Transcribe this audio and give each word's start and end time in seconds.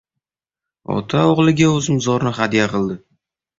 Ota 0.95 1.21
o‘g‘liga 1.35 1.69
uzumzorni 1.75 2.35
hadya 2.41 2.69
qildi. 2.75 3.01